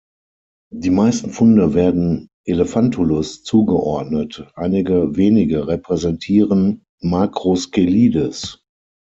Die 0.73 0.89
meisten 0.89 1.29
Funde 1.29 1.75
werden 1.75 2.27
"Elephantulus" 2.47 3.43
zugeordnet, 3.43 4.47
einige 4.55 5.15
wenige 5.15 5.67
repräsentieren 5.67 6.85
"Macroscelides". 7.03 8.63